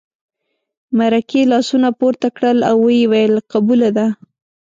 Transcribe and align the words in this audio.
مرکې 0.97 1.41
لاسونه 1.51 1.89
پورته 1.99 2.27
کړل 2.35 2.57
او 2.69 2.75
ویې 2.85 3.05
ویل 3.11 3.35
قبوله 3.51 3.89
ده. 3.97 4.07